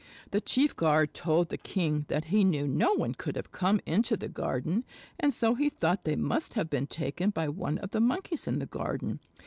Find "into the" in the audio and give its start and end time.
3.85-4.29